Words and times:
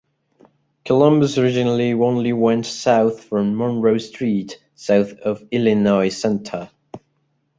Columbus 0.83 1.37
originally 1.37 1.93
only 1.93 2.33
went 2.33 2.65
south 2.65 3.23
from 3.25 3.55
Monroe 3.55 3.99
Street, 3.99 4.59
south 4.73 5.11
of 5.19 5.43
Illinois 5.51 6.09
Center. 6.09 6.71